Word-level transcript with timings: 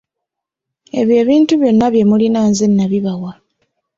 Ebyo 0.99 1.13
ebintu 1.23 1.53
byonna 1.61 1.87
bye 1.93 2.03
mulina 2.09 2.39
nze 2.49 2.65
nabibwa. 2.69 3.31